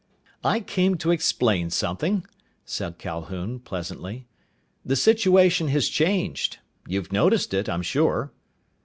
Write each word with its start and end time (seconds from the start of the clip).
"I 0.43 0.61
came 0.61 0.95
to 0.97 1.11
explain 1.11 1.69
something," 1.69 2.25
said 2.65 2.97
Calhoun 2.97 3.59
pleasantly. 3.59 4.25
"The 4.83 4.95
situation 4.95 5.67
has 5.67 5.89
changed. 5.89 6.57
You've 6.87 7.11
noticed 7.13 7.53
it, 7.53 7.69
I'm 7.69 7.83
sure." 7.83 8.31